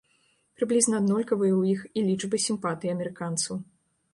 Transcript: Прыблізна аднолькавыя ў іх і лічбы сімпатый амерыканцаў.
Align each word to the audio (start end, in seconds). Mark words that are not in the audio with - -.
Прыблізна 0.59 0.95
аднолькавыя 1.01 1.53
ў 1.57 1.63
іх 1.75 1.79
і 1.99 2.07
лічбы 2.09 2.41
сімпатый 2.47 2.89
амерыканцаў. 2.95 3.65